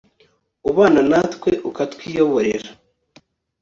[0.69, 2.69] ubana natwe ukatwiyoborera